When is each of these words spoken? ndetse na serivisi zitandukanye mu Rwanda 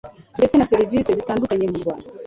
ndetse 0.37 0.55
na 0.57 0.69
serivisi 0.71 1.17
zitandukanye 1.19 1.65
mu 1.71 1.77
Rwanda 1.81 2.07